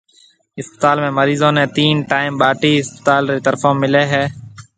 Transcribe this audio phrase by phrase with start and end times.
[0.61, 4.23] اسپتال ۾ مريضون نيَ تين ٽيئم ٻاٽِي اسپتال رِي طرفون مليَ ھيََََ